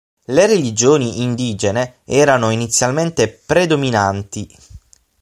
[0.33, 4.49] Le religioni indigene erano inizialmente predominanti.